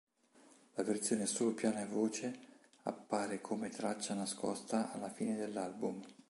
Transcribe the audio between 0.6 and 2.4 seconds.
La versione solo piano e voce